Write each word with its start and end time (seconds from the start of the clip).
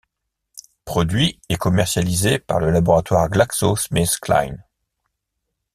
Produit 0.83 1.39
et 1.47 1.57
commercialisé 1.57 2.39
par 2.39 2.59
le 2.59 2.71
laboratoire 2.71 3.29
Glaxo 3.29 3.75
Smith 3.75 4.17
Kline. 4.19 4.63